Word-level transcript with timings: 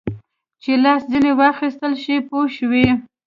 چې 0.61 0.71
لاس 0.83 1.01
ځینې 1.11 1.31
واخیستل 1.39 1.93
شي 2.03 2.15
پوه 2.27 2.45
شوې!. 2.57 2.87